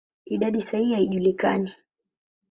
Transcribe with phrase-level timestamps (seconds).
[0.33, 1.71] Idadi sahihi haijulikani.